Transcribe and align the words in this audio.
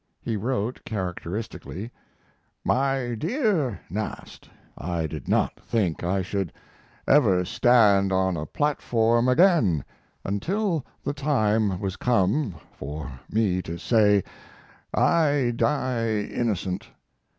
He 0.19 0.35
wrote 0.35 0.81
characteristically: 0.83 1.91
MY 2.65 3.13
DEAR 3.19 3.81
NAST, 3.87 4.49
I 4.75 5.05
did 5.05 5.27
not 5.27 5.59
think 5.59 6.03
I 6.03 6.23
should 6.23 6.51
ever 7.07 7.45
stand 7.45 8.11
on 8.11 8.35
a 8.35 8.47
platform 8.47 9.27
again 9.29 9.85
until 10.25 10.83
the 11.03 11.13
time 11.13 11.79
was 11.79 11.97
come 11.97 12.55
for 12.73 13.19
me 13.29 13.61
to 13.61 13.77
say, 13.77 14.23
"I 14.91 15.53
die 15.55 16.13
innocent." 16.31 16.87